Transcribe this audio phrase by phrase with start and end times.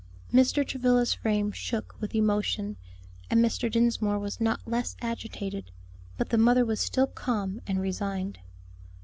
[0.33, 0.65] Mr.
[0.67, 2.75] Travilla's frame shook with emotion,
[3.29, 3.71] and Mr.
[3.71, 5.69] Dinsmore was not less agitated;
[6.17, 8.39] but the mother was still calm and resigned.